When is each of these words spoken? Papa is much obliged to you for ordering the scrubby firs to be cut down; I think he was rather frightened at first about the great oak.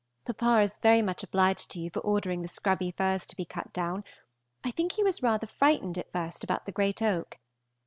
Papa 0.25 0.61
is 0.63 0.79
much 0.83 1.21
obliged 1.21 1.69
to 1.69 1.79
you 1.79 1.91
for 1.91 1.99
ordering 1.99 2.41
the 2.41 2.47
scrubby 2.47 2.89
firs 2.89 3.23
to 3.27 3.35
be 3.35 3.45
cut 3.45 3.71
down; 3.71 4.03
I 4.63 4.71
think 4.71 4.93
he 4.93 5.03
was 5.03 5.21
rather 5.21 5.45
frightened 5.45 5.95
at 5.95 6.11
first 6.11 6.43
about 6.43 6.65
the 6.65 6.71
great 6.71 7.03
oak. 7.03 7.37